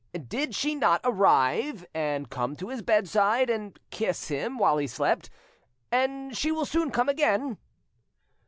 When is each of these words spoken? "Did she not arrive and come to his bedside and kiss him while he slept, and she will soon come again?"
"Did 0.27 0.55
she 0.55 0.73
not 0.73 0.99
arrive 1.03 1.85
and 1.93 2.27
come 2.27 2.55
to 2.55 2.69
his 2.69 2.81
bedside 2.81 3.51
and 3.51 3.79
kiss 3.91 4.29
him 4.29 4.57
while 4.57 4.77
he 4.79 4.87
slept, 4.87 5.29
and 5.91 6.35
she 6.35 6.51
will 6.51 6.65
soon 6.65 6.89
come 6.89 7.07
again?" 7.07 7.59